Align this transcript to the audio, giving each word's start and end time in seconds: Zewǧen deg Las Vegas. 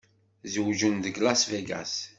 Zewǧen 0.53 0.95
deg 1.05 1.15
Las 1.19 1.43
Vegas. 1.51 1.95